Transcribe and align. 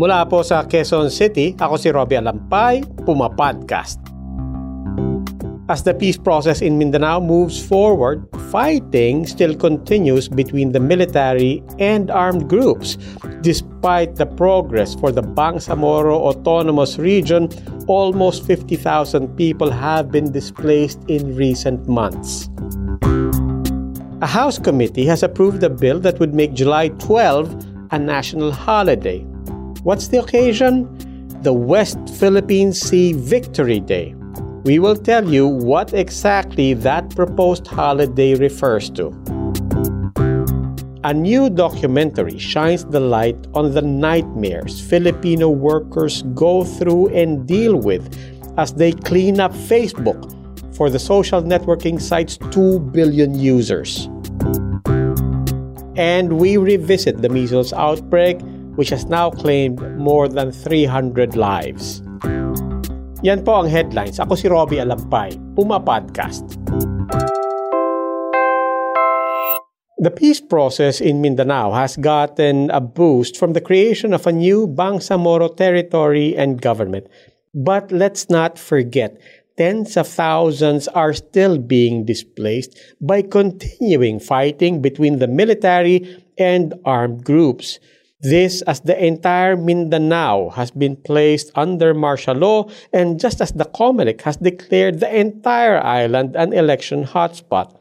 Mula 0.00 0.24
po 0.24 0.40
sa 0.40 0.64
Quezon 0.64 1.12
City, 1.12 1.52
ako 1.60 1.76
si 1.76 1.92
Robbie 1.92 2.16
Alampay, 2.16 2.80
Puma 3.04 3.28
Podcast. 3.28 4.00
As 5.68 5.84
the 5.84 5.92
peace 5.92 6.16
process 6.16 6.64
in 6.64 6.80
Mindanao 6.80 7.20
moves 7.20 7.60
forward, 7.60 8.24
fighting 8.48 9.28
still 9.28 9.52
continues 9.52 10.24
between 10.24 10.72
the 10.72 10.80
military 10.80 11.60
and 11.76 12.08
armed 12.08 12.48
groups. 12.48 12.96
Despite 13.44 14.16
the 14.16 14.24
progress 14.24 14.96
for 14.96 15.12
the 15.12 15.20
Bangsamoro 15.20 16.16
Autonomous 16.16 16.96
Region, 16.96 17.52
almost 17.84 18.48
50,000 18.48 19.28
people 19.36 19.68
have 19.68 20.08
been 20.08 20.32
displaced 20.32 21.04
in 21.12 21.36
recent 21.36 21.84
months. 21.92 22.48
A 24.24 24.28
House 24.32 24.56
committee 24.56 25.04
has 25.04 25.20
approved 25.20 25.60
a 25.60 25.68
bill 25.68 26.00
that 26.00 26.16
would 26.24 26.32
make 26.32 26.56
July 26.56 26.88
12 27.04 27.52
a 27.92 27.98
national 28.00 28.48
holiday. 28.48 29.28
What's 29.82 30.08
the 30.08 30.18
occasion? 30.18 30.86
The 31.40 31.54
West 31.54 31.98
Philippine 32.18 32.74
Sea 32.74 33.14
Victory 33.14 33.80
Day. 33.80 34.14
We 34.64 34.78
will 34.78 34.94
tell 34.94 35.26
you 35.26 35.48
what 35.48 35.94
exactly 35.94 36.74
that 36.74 37.08
proposed 37.16 37.66
holiday 37.66 38.34
refers 38.34 38.90
to. 38.90 39.06
A 41.02 41.14
new 41.14 41.48
documentary 41.48 42.38
shines 42.38 42.84
the 42.84 43.00
light 43.00 43.38
on 43.54 43.72
the 43.72 43.80
nightmares 43.80 44.82
Filipino 44.82 45.48
workers 45.48 46.24
go 46.34 46.62
through 46.62 47.08
and 47.14 47.48
deal 47.48 47.74
with 47.74 48.04
as 48.58 48.74
they 48.74 48.92
clean 48.92 49.40
up 49.40 49.52
Facebook 49.52 50.20
for 50.76 50.90
the 50.90 50.98
social 50.98 51.42
networking 51.42 51.98
site's 51.98 52.36
2 52.50 52.80
billion 52.92 53.34
users. 53.34 54.10
And 55.96 56.34
we 56.34 56.58
revisit 56.58 57.22
the 57.22 57.30
measles 57.30 57.72
outbreak, 57.72 58.40
which 58.80 58.88
has 58.88 59.04
now 59.04 59.28
claimed 59.28 59.76
more 60.00 60.24
than 60.24 60.48
300 60.48 61.36
lives. 61.36 62.00
Yan 63.20 63.44
po 63.44 63.60
ang 63.60 63.68
headlines. 63.68 64.16
Ako 64.16 64.32
si 64.32 64.48
Robbie 64.48 64.80
Alampay, 64.80 65.36
Puma 65.52 65.76
Podcast. 65.76 66.56
The 70.00 70.08
peace 70.08 70.40
process 70.40 71.04
in 71.04 71.20
Mindanao 71.20 71.76
has 71.76 72.00
gotten 72.00 72.72
a 72.72 72.80
boost 72.80 73.36
from 73.36 73.52
the 73.52 73.60
creation 73.60 74.16
of 74.16 74.24
a 74.24 74.32
new 74.32 74.64
Bangsamoro 74.64 75.52
territory 75.52 76.32
and 76.32 76.56
government. 76.56 77.04
But 77.52 77.92
let's 77.92 78.32
not 78.32 78.56
forget, 78.56 79.20
tens 79.60 80.00
of 80.00 80.08
thousands 80.08 80.88
are 80.96 81.12
still 81.12 81.60
being 81.60 82.08
displaced 82.08 82.80
by 82.96 83.28
continuing 83.28 84.24
fighting 84.24 84.80
between 84.80 85.20
the 85.20 85.28
military 85.28 86.24
and 86.40 86.72
armed 86.88 87.28
groups. 87.28 87.76
This 88.22 88.60
as 88.62 88.80
the 88.80 89.02
entire 89.02 89.56
Mindanao 89.56 90.50
has 90.50 90.70
been 90.70 90.96
placed 90.96 91.50
under 91.54 91.94
martial 91.94 92.36
law 92.36 92.68
and 92.92 93.18
just 93.18 93.40
as 93.40 93.52
the 93.52 93.64
COMELEC 93.64 94.20
has 94.22 94.36
declared 94.36 95.00
the 95.00 95.08
entire 95.08 95.82
island 95.82 96.36
an 96.36 96.52
election 96.52 97.06
hotspot. 97.06 97.80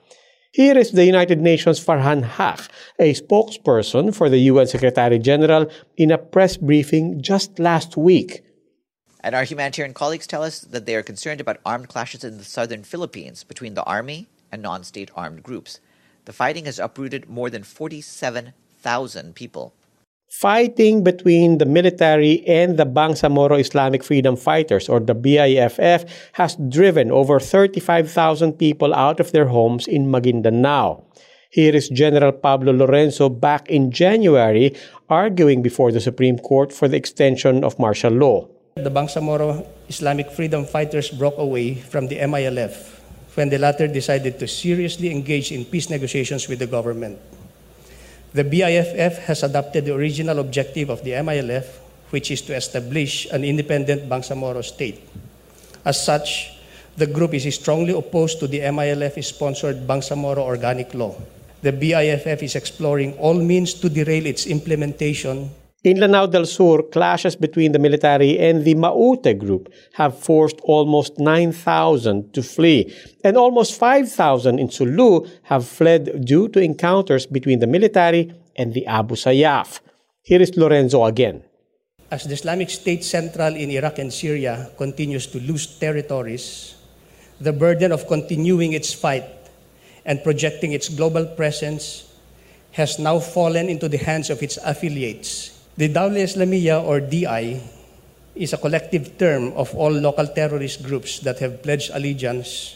Here 0.54 0.78
is 0.78 0.92
the 0.92 1.06
United 1.06 1.42
Nations 1.42 1.84
Farhan 1.84 2.24
Haq, 2.24 2.72
a 3.00 3.14
spokesperson 3.14 4.16
for 4.16 4.30
the 4.30 4.40
UN 4.52 4.66
Secretary 4.66 5.20
General, 5.20 5.70
in 5.98 6.10
a 6.10 6.18
press 6.18 6.56
briefing 6.56 7.22
just 7.22 7.60
last 7.60 7.98
week. 7.98 8.42
And 9.20 9.36
our 9.36 9.44
humanitarian 9.44 9.94
colleagues 9.94 10.26
tell 10.26 10.42
us 10.42 10.62
that 10.62 10.86
they 10.86 10.96
are 10.96 11.04
concerned 11.04 11.42
about 11.42 11.60
armed 11.66 11.90
clashes 11.90 12.24
in 12.24 12.38
the 12.38 12.46
southern 12.46 12.84
Philippines 12.84 13.44
between 13.44 13.74
the 13.74 13.84
army 13.84 14.30
and 14.52 14.62
non 14.62 14.86
state 14.86 15.12
armed 15.16 15.44
groups. 15.44 15.82
The 16.26 16.34
fighting 16.34 16.66
has 16.66 16.80
uprooted 16.80 17.30
more 17.30 17.50
than 17.50 17.64
47,000 17.64 19.36
people. 19.36 19.74
Fighting 20.30 21.04
between 21.04 21.58
the 21.58 21.66
military 21.66 22.46
and 22.46 22.78
the 22.78 22.86
Bangsamoro 22.86 23.60
Islamic 23.60 24.04
Freedom 24.04 24.38
Fighters, 24.38 24.88
or 24.88 25.00
the 25.00 25.16
BIFF, 25.16 26.06
has 26.34 26.56
driven 26.70 27.10
over 27.10 27.40
35,000 27.40 28.54
people 28.54 28.94
out 28.94 29.20
of 29.20 29.32
their 29.32 29.48
homes 29.48 29.88
in 29.88 30.06
Maguindanao. 30.06 31.02
Here 31.50 31.76
is 31.76 31.90
General 31.90 32.32
Pablo 32.32 32.74
Lorenzo 32.74 33.28
back 33.28 33.70
in 33.74 33.90
January 33.90 34.78
arguing 35.10 35.64
before 35.64 35.92
the 35.92 36.00
Supreme 36.00 36.38
Court 36.38 36.72
for 36.72 36.88
the 36.88 36.96
extension 36.96 37.64
of 37.64 37.80
martial 37.80 38.14
law. 38.14 38.48
The 38.76 38.92
Bangsamoro 38.94 39.66
Islamic 39.90 40.30
Freedom 40.30 40.64
Fighters 40.64 41.10
broke 41.10 41.40
away 41.40 41.74
from 41.74 42.06
the 42.06 42.18
MILF 42.22 43.02
when 43.34 43.50
the 43.50 43.58
latter 43.58 43.88
decided 43.88 44.38
to 44.38 44.48
seriously 44.48 45.10
engage 45.10 45.52
in 45.52 45.66
peace 45.66 45.90
negotiations 45.90 46.48
with 46.48 46.60
the 46.60 46.68
government. 46.68 47.18
The 48.34 48.44
BIFF 48.44 49.26
has 49.26 49.42
adopted 49.42 49.86
the 49.86 49.96
original 49.96 50.38
objective 50.38 50.90
of 50.90 51.04
the 51.04 51.18
MILF, 51.18 51.66
which 52.12 52.30
is 52.30 52.42
to 52.44 52.56
establish 52.56 53.26
an 53.32 53.44
independent 53.44 54.08
Bangsamoro 54.08 54.64
state. 54.64 55.02
As 55.84 56.04
such, 56.04 56.54
the 56.96 57.08
group 57.08 57.34
is 57.34 57.50
strongly 57.56 57.94
opposed 57.94 58.40
to 58.40 58.48
the 58.48 58.60
MILF-sponsored 58.60 59.88
Bangsamoro 59.88 60.46
Organic 60.46 60.94
Law. 60.94 61.16
The 61.62 61.72
BIFF 61.72 62.44
is 62.44 62.56
exploring 62.56 63.18
all 63.18 63.34
means 63.34 63.74
to 63.76 63.90
derail 63.90 64.26
its 64.26 64.46
implementation 64.46 65.50
In 65.82 65.98
Lanao 66.02 66.28
del 66.28 66.46
Sur, 66.46 66.90
clashes 66.92 67.38
between 67.38 67.72
the 67.72 67.80
military 67.80 68.38
and 68.38 68.66
the 68.66 68.76
Maute 68.76 69.34
group 69.40 69.72
have 69.94 70.20
forced 70.20 70.60
almost 70.64 71.18
9,000 71.20 72.34
to 72.34 72.44
flee, 72.44 72.94
and 73.24 73.38
almost 73.38 73.80
5,000 73.80 74.60
in 74.60 74.70
Sulu 74.70 75.26
have 75.44 75.66
fled 75.66 76.26
due 76.26 76.50
to 76.50 76.60
encounters 76.60 77.26
between 77.26 77.60
the 77.60 77.68
military 77.68 78.30
and 78.58 78.74
the 78.74 78.86
Abu 78.88 79.16
Sayyaf. 79.16 79.80
Here 80.22 80.42
is 80.42 80.58
Lorenzo 80.58 81.06
again. 81.06 81.44
As 82.12 82.26
the 82.26 82.34
Islamic 82.34 82.70
State 82.70 83.06
Central 83.06 83.56
in 83.56 83.72
Iraq 83.72 84.00
and 84.00 84.12
Syria 84.12 84.72
continues 84.78 85.28
to 85.28 85.40
lose 85.40 85.80
territories, 85.80 86.76
the 87.40 87.54
burden 87.54 87.94
of 87.94 88.06
continuing 88.06 88.74
its 88.74 88.92
fight 88.92 89.24
and 90.04 90.22
projecting 90.26 90.74
its 90.74 90.90
global 90.90 91.26
presence 91.26 92.12
has 92.72 93.00
now 93.00 93.20
fallen 93.20 93.70
into 93.70 93.88
the 93.88 93.98
hands 93.98 94.30
of 94.30 94.44
its 94.44 94.58
affiliates. 94.66 95.59
The 95.80 95.88
Dawla 95.88 96.20
Islamiyah, 96.28 96.84
or 96.84 97.00
DI, 97.00 97.56
is 98.36 98.52
a 98.52 98.60
collective 98.60 99.16
term 99.16 99.56
of 99.56 99.72
all 99.80 99.96
local 99.96 100.28
terrorist 100.28 100.84
groups 100.84 101.24
that 101.24 101.40
have 101.40 101.64
pledged 101.64 101.96
allegiance 101.96 102.76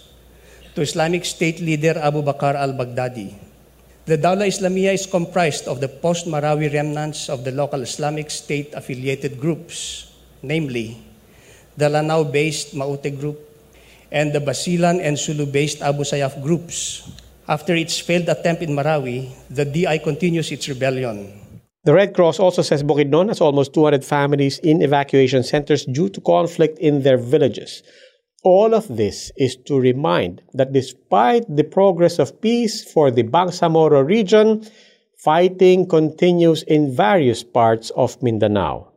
to 0.72 0.80
Islamic 0.80 1.28
State 1.28 1.60
leader 1.60 2.00
Abu 2.00 2.24
Bakr 2.24 2.56
al-Baghdadi. 2.56 3.36
The 4.08 4.16
Dawla 4.16 4.48
Islamiyah 4.48 4.96
is 4.96 5.04
comprised 5.04 5.68
of 5.68 5.84
the 5.84 5.92
post-Marawi 5.92 6.72
remnants 6.72 7.28
of 7.28 7.44
the 7.44 7.52
local 7.52 7.84
Islamic 7.84 8.32
State 8.32 8.72
affiliated 8.72 9.36
groups, 9.36 10.08
namely 10.40 10.96
the 11.76 11.92
Lanao-based 11.92 12.72
Maute 12.72 13.12
group 13.20 13.36
and 14.16 14.32
the 14.32 14.40
Basilan 14.40 15.04
and 15.04 15.20
Sulu-based 15.20 15.84
Abu 15.84 16.08
Sayyaf 16.08 16.40
groups. 16.40 17.04
After 17.52 17.76
its 17.76 18.00
failed 18.00 18.32
attempt 18.32 18.64
in 18.64 18.72
Marawi, 18.72 19.28
the 19.52 19.68
DI 19.68 20.00
continues 20.00 20.56
its 20.56 20.72
rebellion. 20.72 21.43
The 21.86 21.94
Red 21.94 22.14
Cross 22.14 22.40
also 22.40 22.62
says 22.62 22.82
Bukidnon 22.82 23.28
has 23.28 23.42
almost 23.42 23.74
200 23.74 24.06
families 24.06 24.58
in 24.60 24.82
evacuation 24.82 25.44
centers 25.44 25.84
due 25.84 26.08
to 26.08 26.22
conflict 26.22 26.80
in 26.80 27.04
their 27.04 27.18
villages. 27.18 27.84
All 28.42 28.74
of 28.74 28.88
this 28.88 29.34
is 29.36 29.58
to 29.66 29.78
remind 29.78 30.42
that 30.54 30.72
despite 30.72 31.44
the 31.54 31.66
progress 31.66 32.20
of 32.20 32.40
peace 32.40 32.90
for 32.90 33.12
the 33.12 33.24
Bangsamoro 33.24 34.02
region, 34.08 34.66
fighting 35.18 35.86
continues 35.86 36.64
in 36.64 36.96
various 36.96 37.44
parts 37.44 37.90
of 37.98 38.22
Mindanao. 38.24 38.88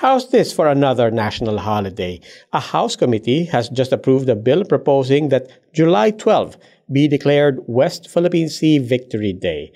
How's 0.00 0.30
this 0.30 0.52
for 0.52 0.66
another 0.66 1.12
national 1.12 1.58
holiday? 1.58 2.20
A 2.52 2.58
House 2.58 2.96
committee 2.96 3.44
has 3.44 3.68
just 3.68 3.92
approved 3.92 4.28
a 4.28 4.34
bill 4.34 4.64
proposing 4.64 5.28
that 5.28 5.72
July 5.72 6.10
12 6.10 6.56
be 6.90 7.06
declared 7.06 7.60
West 7.68 8.10
Philippine 8.10 8.48
Sea 8.48 8.78
Victory 8.78 9.32
Day. 9.32 9.70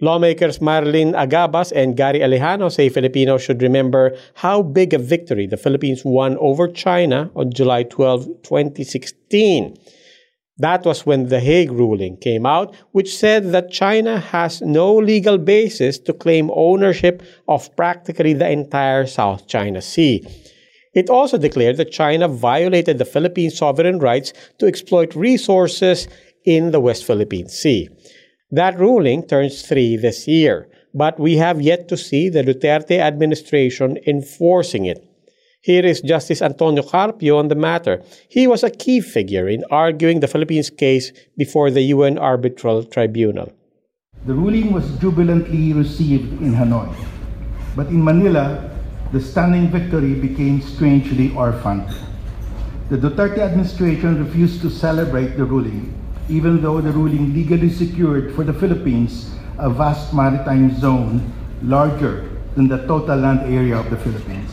Lawmakers 0.00 0.60
Marlene 0.60 1.12
Agabas 1.12 1.72
and 1.74 1.96
Gary 1.96 2.20
Alejano 2.20 2.70
say 2.70 2.88
Filipinos 2.88 3.42
should 3.42 3.60
remember 3.60 4.16
how 4.34 4.62
big 4.62 4.94
a 4.94 4.98
victory 4.98 5.48
the 5.48 5.56
Philippines 5.56 6.02
won 6.04 6.36
over 6.38 6.68
China 6.68 7.30
on 7.34 7.52
July 7.52 7.82
12, 7.82 8.26
2016. 8.44 9.76
That 10.58 10.84
was 10.84 11.04
when 11.04 11.28
the 11.28 11.40
Hague 11.40 11.72
ruling 11.72 12.16
came 12.16 12.46
out, 12.46 12.76
which 12.92 13.16
said 13.16 13.50
that 13.50 13.72
China 13.72 14.20
has 14.20 14.60
no 14.60 14.94
legal 14.94 15.36
basis 15.36 15.98
to 16.00 16.12
claim 16.12 16.50
ownership 16.54 17.22
of 17.48 17.74
practically 17.76 18.34
the 18.34 18.48
entire 18.48 19.06
South 19.06 19.48
China 19.48 19.82
Sea. 19.82 20.24
It 20.94 21.10
also 21.10 21.38
declared 21.38 21.76
that 21.78 21.90
China 21.90 22.28
violated 22.28 22.98
the 22.98 23.04
Philippine 23.04 23.50
sovereign 23.50 23.98
rights 23.98 24.32
to 24.58 24.66
exploit 24.66 25.14
resources 25.16 26.06
in 26.44 26.70
the 26.70 26.80
West 26.80 27.04
Philippine 27.04 27.48
Sea. 27.48 27.88
That 28.50 28.78
ruling 28.80 29.26
turns 29.26 29.60
three 29.60 29.96
this 29.96 30.26
year, 30.26 30.68
but 30.94 31.20
we 31.20 31.36
have 31.36 31.60
yet 31.60 31.86
to 31.88 31.98
see 31.98 32.30
the 32.30 32.42
Duterte 32.42 32.98
administration 32.98 33.98
enforcing 34.06 34.86
it. 34.86 35.04
Here 35.60 35.84
is 35.84 36.00
Justice 36.00 36.40
Antonio 36.40 36.82
Carpio 36.82 37.36
on 37.36 37.48
the 37.48 37.54
matter. 37.54 38.02
He 38.30 38.46
was 38.46 38.62
a 38.64 38.70
key 38.70 39.02
figure 39.02 39.48
in 39.48 39.64
arguing 39.70 40.20
the 40.20 40.28
Philippines 40.28 40.70
case 40.70 41.12
before 41.36 41.70
the 41.70 41.82
UN 41.92 42.16
Arbitral 42.16 42.84
Tribunal. 42.84 43.52
The 44.24 44.32
ruling 44.32 44.72
was 44.72 44.96
jubilantly 44.96 45.74
received 45.74 46.40
in 46.40 46.54
Hanoi, 46.54 46.88
but 47.76 47.88
in 47.88 48.02
Manila, 48.02 48.70
the 49.12 49.20
stunning 49.20 49.68
victory 49.68 50.14
became 50.14 50.62
strangely 50.62 51.34
orphaned. 51.34 51.88
The 52.88 52.96
Duterte 52.96 53.40
administration 53.40 54.24
refused 54.24 54.62
to 54.62 54.70
celebrate 54.70 55.36
the 55.36 55.44
ruling, 55.44 55.92
even 56.28 56.60
though 56.60 56.80
the 56.80 56.92
ruling 56.92 57.32
legally 57.32 57.70
secured 57.70 58.34
for 58.34 58.44
the 58.44 58.52
Philippines 58.52 59.32
a 59.58 59.68
vast 59.68 60.12
maritime 60.12 60.70
zone 60.78 61.24
larger 61.62 62.28
than 62.54 62.68
the 62.68 62.78
total 62.86 63.16
land 63.16 63.40
area 63.52 63.76
of 63.76 63.88
the 63.90 63.96
Philippines. 63.96 64.50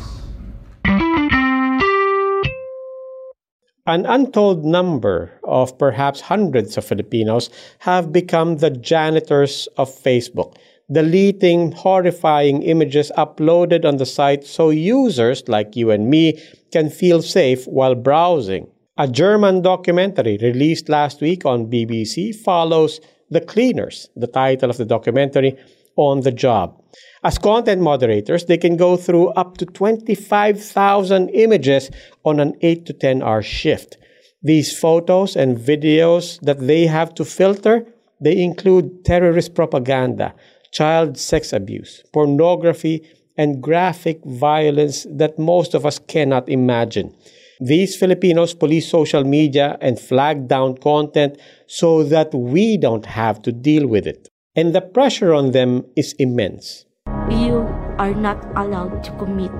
An 3.87 4.05
untold 4.07 4.65
number 4.65 5.39
of 5.43 5.77
perhaps 5.77 6.21
hundreds 6.21 6.75
of 6.75 6.85
Filipinos 6.85 7.51
have 7.79 8.11
become 8.11 8.57
the 8.57 8.71
janitors 8.71 9.67
of 9.77 9.89
Facebook, 9.89 10.57
deleting 10.91 11.71
horrifying 11.71 12.63
images 12.63 13.11
uploaded 13.15 13.85
on 13.85 13.97
the 13.97 14.05
site 14.05 14.43
so 14.43 14.71
users 14.71 15.47
like 15.47 15.75
you 15.75 15.91
and 15.91 16.09
me 16.09 16.41
can 16.71 16.89
feel 16.89 17.21
safe 17.21 17.65
while 17.67 17.93
browsing. 17.93 18.65
A 18.97 19.09
German 19.09 19.61
documentary 19.61 20.37
released 20.41 20.87
last 20.87 21.19
week 21.19 21.45
on 21.45 21.69
BBC 21.69 22.33
follows 22.33 23.01
The 23.29 23.41
Cleaners, 23.41 24.07
the 24.15 24.27
title 24.27 24.69
of 24.69 24.77
the 24.77 24.85
documentary, 24.85 25.57
on 25.97 26.21
the 26.21 26.31
job. 26.31 26.81
As 27.21 27.37
content 27.37 27.81
moderators, 27.81 28.45
they 28.45 28.57
can 28.57 28.77
go 28.77 28.95
through 28.95 29.31
up 29.31 29.57
to 29.57 29.65
25,000 29.65 31.27
images 31.31 31.91
on 32.23 32.39
an 32.39 32.55
8 32.61 32.85
to 32.85 32.93
10 32.93 33.21
hour 33.21 33.41
shift. 33.41 33.97
These 34.41 34.79
photos 34.79 35.35
and 35.35 35.57
videos 35.57 36.39
that 36.39 36.65
they 36.65 36.87
have 36.87 37.13
to 37.15 37.25
filter, 37.25 37.85
they 38.21 38.41
include 38.41 39.03
terrorist 39.03 39.55
propaganda, 39.55 40.33
child 40.71 41.17
sex 41.17 41.51
abuse, 41.51 42.01
pornography, 42.13 43.05
and 43.37 43.61
graphic 43.61 44.23
violence 44.23 45.05
that 45.09 45.37
most 45.37 45.73
of 45.73 45.85
us 45.85 45.99
cannot 45.99 46.47
imagine. 46.47 47.13
These 47.59 47.95
Filipinos 47.95 48.53
police 48.53 48.89
social 48.89 49.23
media 49.23 49.77
and 49.81 49.99
flag 49.99 50.47
down 50.47 50.77
content 50.77 51.37
so 51.67 52.03
that 52.03 52.33
we 52.33 52.77
don't 52.77 53.05
have 53.05 53.41
to 53.43 53.51
deal 53.51 53.87
with 53.87 54.07
it. 54.07 54.29
And 54.55 54.73
the 54.73 54.81
pressure 54.81 55.33
on 55.33 55.51
them 55.51 55.85
is 55.95 56.13
immense 56.19 56.85
you 57.29 57.65
are 57.97 58.13
not 58.13 58.37
allowed 58.55 59.03
to 59.03 59.11
commit 59.17 59.51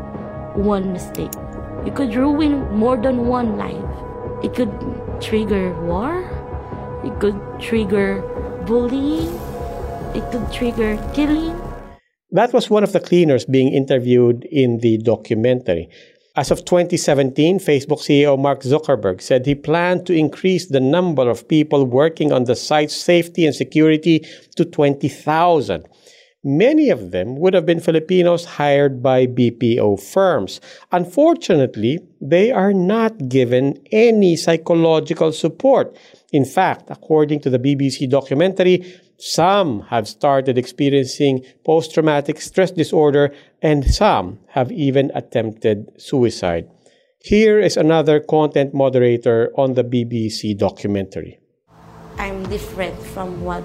one 0.55 0.93
mistake. 0.93 1.33
You 1.85 1.91
could 1.91 2.15
ruin 2.15 2.61
more 2.75 2.97
than 2.97 3.27
one 3.27 3.57
life. 3.57 3.81
It 4.43 4.53
could 4.53 4.71
trigger 5.21 5.73
war, 5.81 6.21
it 7.03 7.19
could 7.19 7.39
trigger 7.59 8.21
bullying, 8.65 9.25
it 10.13 10.23
could 10.31 10.51
trigger 10.51 10.97
killing. 11.13 11.59
That 12.31 12.53
was 12.53 12.69
one 12.69 12.83
of 12.83 12.91
the 12.91 12.99
cleaners 12.99 13.45
being 13.45 13.73
interviewed 13.73 14.45
in 14.51 14.79
the 14.79 14.97
documentary. 14.97 15.89
As 16.37 16.51
of 16.51 16.65
2017, 16.65 17.59
Facebook 17.59 18.01
CEO 18.01 18.37
Mark 18.37 18.61
Zuckerberg 18.61 19.21
said 19.21 19.45
he 19.45 19.55
planned 19.55 20.05
to 20.05 20.13
increase 20.13 20.67
the 20.67 20.81
number 20.81 21.29
of 21.29 21.47
people 21.47 21.85
working 21.85 22.33
on 22.33 22.43
the 22.43 22.57
site's 22.57 22.93
safety 22.93 23.45
and 23.45 23.55
security 23.55 24.19
to 24.57 24.65
20,000. 24.65 25.87
Many 26.43 26.89
of 26.89 27.11
them 27.11 27.37
would 27.37 27.53
have 27.53 27.65
been 27.65 27.79
Filipinos 27.79 28.43
hired 28.43 29.01
by 29.01 29.27
BPO 29.27 30.01
firms. 30.01 30.59
Unfortunately, 30.91 31.99
they 32.19 32.51
are 32.51 32.73
not 32.73 33.29
given 33.29 33.81
any 33.93 34.35
psychological 34.35 35.31
support. 35.31 35.97
In 36.33 36.43
fact, 36.43 36.89
according 36.89 37.39
to 37.39 37.49
the 37.49 37.59
BBC 37.59 38.09
documentary, 38.09 38.83
some 39.17 39.81
have 39.89 40.07
started 40.07 40.57
experiencing 40.57 41.43
post 41.65 41.93
traumatic 41.93 42.41
stress 42.41 42.71
disorder 42.71 43.33
and 43.61 43.85
some 43.85 44.39
have 44.49 44.71
even 44.71 45.11
attempted 45.15 45.89
suicide. 46.01 46.67
Here 47.19 47.59
is 47.59 47.77
another 47.77 48.19
content 48.19 48.73
moderator 48.73 49.51
on 49.55 49.73
the 49.73 49.83
BBC 49.83 50.57
documentary. 50.57 51.39
I'm 52.17 52.43
different 52.49 53.01
from 53.01 53.43
what 53.43 53.63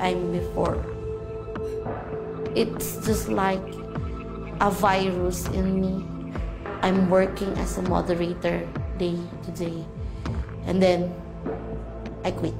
I'm 0.00 0.32
before 0.32 0.84
it's 2.56 2.96
just 3.04 3.28
like 3.28 3.60
a 4.64 4.70
virus 4.72 5.46
in 5.52 5.76
me. 5.78 6.32
I'm 6.80 7.10
working 7.10 7.52
as 7.60 7.76
a 7.76 7.82
moderator 7.82 8.66
day 8.96 9.20
to 9.44 9.50
day. 9.52 9.84
And 10.64 10.82
then 10.82 11.12
I 12.24 12.30
quit. 12.32 12.56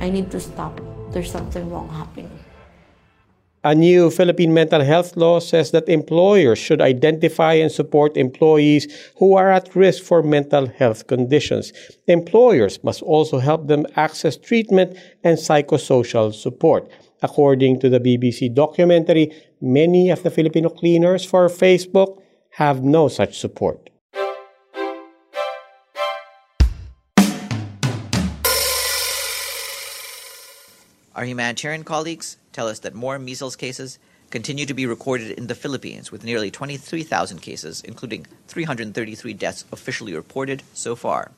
I 0.00 0.08
need 0.08 0.30
to 0.32 0.40
stop. 0.40 0.80
There's 1.12 1.30
something 1.30 1.70
wrong 1.70 1.88
happening. 1.88 2.30
A 3.64 3.74
new 3.74 4.08
Philippine 4.10 4.54
mental 4.54 4.84
health 4.84 5.16
law 5.16 5.40
says 5.40 5.72
that 5.72 5.88
employers 5.88 6.58
should 6.58 6.80
identify 6.80 7.54
and 7.54 7.72
support 7.72 8.16
employees 8.16 8.86
who 9.16 9.34
are 9.34 9.50
at 9.50 9.74
risk 9.74 10.04
for 10.04 10.22
mental 10.22 10.68
health 10.68 11.08
conditions. 11.08 11.72
Employers 12.06 12.82
must 12.84 13.02
also 13.02 13.38
help 13.38 13.66
them 13.66 13.84
access 13.96 14.36
treatment 14.36 14.96
and 15.24 15.38
psychosocial 15.38 16.32
support. 16.32 16.88
According 17.20 17.80
to 17.80 17.88
the 17.90 17.98
BBC 17.98 18.54
documentary, 18.54 19.32
many 19.60 20.10
of 20.10 20.22
the 20.22 20.30
Filipino 20.30 20.68
cleaners 20.68 21.24
for 21.24 21.48
Facebook 21.48 22.22
have 22.50 22.84
no 22.84 23.08
such 23.08 23.38
support. 23.38 23.87
Our 31.18 31.24
humanitarian 31.24 31.82
colleagues 31.82 32.36
tell 32.52 32.68
us 32.68 32.78
that 32.78 32.94
more 32.94 33.18
measles 33.18 33.56
cases 33.56 33.98
continue 34.30 34.64
to 34.66 34.72
be 34.72 34.86
recorded 34.86 35.32
in 35.32 35.48
the 35.48 35.56
Philippines, 35.56 36.12
with 36.12 36.22
nearly 36.22 36.48
23,000 36.48 37.40
cases, 37.40 37.82
including 37.84 38.24
333 38.46 39.34
deaths 39.34 39.64
officially 39.72 40.14
reported 40.14 40.62
so 40.74 40.94
far. 40.94 41.32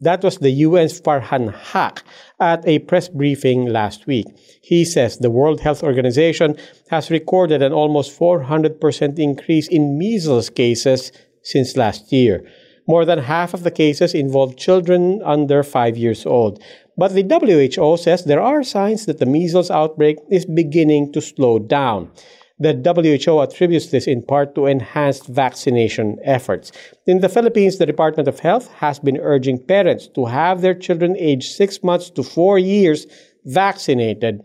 That 0.00 0.24
was 0.24 0.38
the 0.38 0.64
UN's 0.64 0.98
Farhan 1.02 1.54
Haq 1.54 2.02
at 2.40 2.66
a 2.66 2.78
press 2.78 3.10
briefing 3.10 3.66
last 3.66 4.06
week. 4.06 4.24
He 4.62 4.86
says 4.86 5.18
the 5.18 5.28
World 5.28 5.60
Health 5.60 5.82
Organization 5.82 6.56
has 6.88 7.10
recorded 7.10 7.60
an 7.60 7.74
almost 7.74 8.18
400% 8.18 9.18
increase 9.18 9.68
in 9.68 9.98
measles 9.98 10.48
cases 10.48 11.12
since 11.42 11.76
last 11.76 12.10
year. 12.10 12.42
More 12.88 13.04
than 13.04 13.18
half 13.18 13.52
of 13.52 13.64
the 13.64 13.70
cases 13.70 14.14
involve 14.14 14.56
children 14.56 15.20
under 15.24 15.62
5 15.62 15.96
years 15.98 16.24
old. 16.24 16.62
But 16.98 17.12
the 17.12 17.22
WHO 17.22 17.96
says 17.98 18.24
there 18.24 18.40
are 18.40 18.62
signs 18.62 19.04
that 19.06 19.18
the 19.18 19.26
measles 19.26 19.70
outbreak 19.70 20.16
is 20.30 20.46
beginning 20.46 21.12
to 21.12 21.20
slow 21.20 21.58
down. 21.58 22.10
The 22.58 22.72
WHO 22.72 23.42
attributes 23.42 23.88
this 23.88 24.06
in 24.06 24.22
part 24.22 24.54
to 24.54 24.64
enhanced 24.64 25.26
vaccination 25.26 26.18
efforts. 26.24 26.72
In 27.06 27.20
the 27.20 27.28
Philippines, 27.28 27.76
the 27.76 27.84
Department 27.84 28.28
of 28.28 28.40
Health 28.40 28.72
has 28.76 28.98
been 28.98 29.18
urging 29.18 29.58
parents 29.58 30.08
to 30.14 30.24
have 30.24 30.62
their 30.62 30.72
children 30.72 31.16
aged 31.18 31.52
6 31.52 31.82
months 31.82 32.08
to 32.10 32.22
4 32.22 32.58
years 32.58 33.06
vaccinated. 33.44 34.40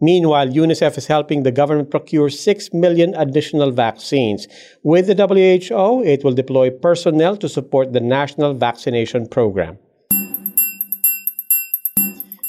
Meanwhile, 0.00 0.48
UNICEF 0.48 0.96
is 0.98 1.08
helping 1.08 1.42
the 1.42 1.50
government 1.50 1.90
procure 1.90 2.30
6 2.30 2.72
million 2.72 3.14
additional 3.16 3.72
vaccines. 3.72 4.46
With 4.84 5.08
the 5.08 5.16
WHO, 5.16 6.04
it 6.04 6.22
will 6.22 6.34
deploy 6.34 6.70
personnel 6.70 7.36
to 7.38 7.48
support 7.48 7.92
the 7.92 8.00
national 8.00 8.54
vaccination 8.54 9.26
program. 9.26 9.78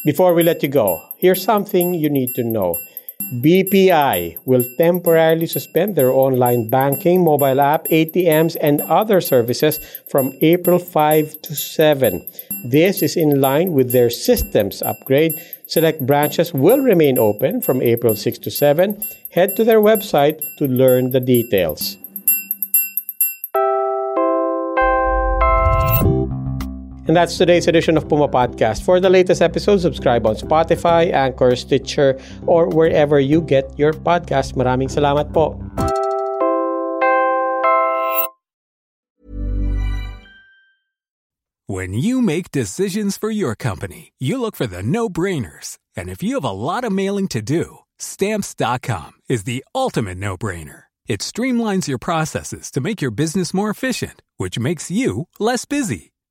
Before 0.08 0.34
we 0.34 0.42
let 0.42 0.64
you 0.64 0.70
go, 0.70 1.04
here's 1.18 1.44
something 1.44 1.94
you 1.94 2.10
need 2.10 2.34
to 2.36 2.44
know. 2.46 2.74
BPI 3.44 4.38
will 4.46 4.64
temporarily 4.78 5.48
suspend 5.48 5.98
their 5.98 6.12
online 6.12 6.70
banking, 6.70 7.26
mobile 7.26 7.60
app, 7.60 7.84
ATMs, 7.92 8.56
and 8.62 8.80
other 8.88 9.20
services 9.20 9.84
from 10.08 10.32
April 10.40 10.80
5 10.80 11.42
to 11.42 11.54
7. 11.54 12.26
This 12.64 13.02
is 13.02 13.18
in 13.18 13.42
line 13.42 13.74
with 13.74 13.92
their 13.92 14.10
systems 14.10 14.82
upgrade. 14.82 15.34
Select 15.66 16.00
branches 16.08 16.54
will 16.54 16.80
remain 16.80 17.18
open 17.18 17.60
from 17.60 17.82
April 17.82 18.16
6 18.16 18.38
to 18.38 18.50
7. 18.50 19.04
Head 19.32 19.58
to 19.58 19.66
their 19.66 19.82
website 19.82 20.40
to 20.56 20.70
learn 20.70 21.12
the 21.12 21.20
details. 21.20 21.98
And 27.08 27.16
that's 27.16 27.38
today's 27.38 27.68
edition 27.68 27.96
of 27.96 28.10
Puma 28.10 28.28
Podcast. 28.28 28.84
For 28.84 29.00
the 29.00 29.10
latest 29.10 29.42
episode, 29.42 29.80
subscribe 29.80 30.28
on 30.28 30.36
Spotify, 30.36 31.12
Anchor, 31.14 31.56
Stitcher, 31.56 32.20
or 32.46 32.68
wherever 32.68 33.20
you 33.20 33.42
get 33.42 33.72
your 33.80 33.94
podcast. 33.94 34.60
Maraming 34.60 34.92
salamat 34.92 35.32
po. 35.32 35.56
When 41.68 41.92
you 41.92 42.22
make 42.22 42.52
decisions 42.52 43.16
for 43.16 43.32
your 43.32 43.56
company, 43.56 44.12
you 44.20 44.40
look 44.40 44.56
for 44.56 44.68
the 44.68 44.84
no-brainers. 44.84 45.80
And 45.96 46.08
if 46.08 46.24
you 46.24 46.40
have 46.40 46.48
a 46.48 46.52
lot 46.52 46.84
of 46.84 46.92
mailing 46.92 47.28
to 47.36 47.42
do, 47.42 47.84
stamps.com 48.00 49.20
is 49.28 49.44
the 49.44 49.64
ultimate 49.76 50.18
no-brainer. 50.18 50.88
It 51.08 51.20
streamlines 51.20 51.88
your 51.88 52.00
processes 52.00 52.72
to 52.72 52.80
make 52.80 53.00
your 53.00 53.12
business 53.12 53.54
more 53.54 53.70
efficient, 53.70 54.24
which 54.36 54.60
makes 54.60 54.92
you 54.92 55.28
less 55.40 55.64
busy. 55.64 56.12